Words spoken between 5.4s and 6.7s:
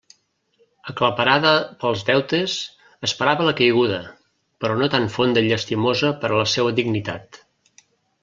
i llastimosa per a la